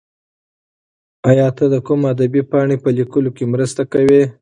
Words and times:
ایا 1.29 1.47
ته 1.57 1.65
د 1.73 1.75
کوم 1.87 2.01
ادبي 2.13 2.41
پاڼې 2.51 2.77
په 2.83 2.89
لیکلو 2.97 3.29
کې 3.37 3.43
مرسته 3.53 3.81
کوې؟ 3.93 4.21